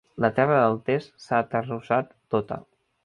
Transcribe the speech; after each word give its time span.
La 0.23 0.29
terra 0.37 0.55
del 0.61 0.77
test 0.87 1.13
s'ha 1.25 1.43
aterrossat 1.49 2.11
tota. 2.37 2.59